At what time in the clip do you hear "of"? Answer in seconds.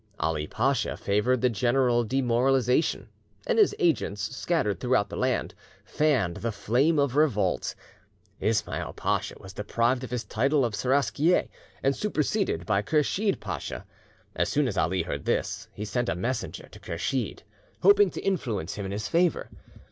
6.97-7.15, 10.03-10.09, 10.65-10.73